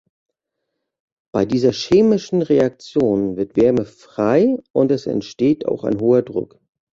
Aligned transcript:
Bei 1.31 1.45
dieser 1.45 1.71
chemischen 1.73 2.41
Reaktion 2.41 3.37
wird 3.37 3.55
Wärme 3.55 3.85
frei 3.85 4.57
und 4.73 4.91
es 4.91 5.05
entsteht 5.05 5.67
auch 5.67 5.83
ein 5.83 5.99
hoher 6.01 6.23
Druck. 6.23 6.59